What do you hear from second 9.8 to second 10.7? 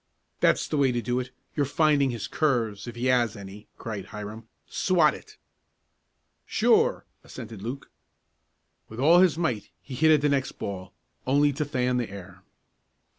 hit at the next